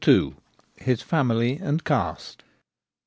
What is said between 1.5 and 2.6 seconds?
AND CASTE.